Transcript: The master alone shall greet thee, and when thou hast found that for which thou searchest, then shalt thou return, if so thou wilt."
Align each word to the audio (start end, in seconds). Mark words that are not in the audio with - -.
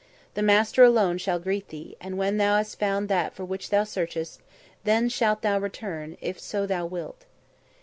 The 0.33 0.41
master 0.41 0.83
alone 0.83 1.19
shall 1.19 1.37
greet 1.37 1.67
thee, 1.67 1.95
and 2.01 2.17
when 2.17 2.37
thou 2.37 2.57
hast 2.57 2.79
found 2.79 3.07
that 3.09 3.35
for 3.35 3.45
which 3.45 3.69
thou 3.69 3.83
searchest, 3.83 4.39
then 4.83 5.09
shalt 5.09 5.43
thou 5.43 5.59
return, 5.59 6.17
if 6.21 6.39
so 6.39 6.65
thou 6.65 6.87
wilt." 6.87 7.25